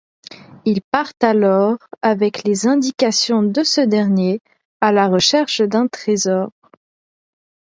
Ils 0.65 0.81
partent 0.81 1.23
alors, 1.23 1.77
avec 2.01 2.43
les 2.43 2.65
indications 2.65 3.43
de 3.43 3.61
ce 3.63 3.81
dernier, 3.81 4.41
à 4.79 4.91
la 4.91 5.07
recherche 5.07 5.61
d'un 5.61 5.85
trésor. 5.87 6.49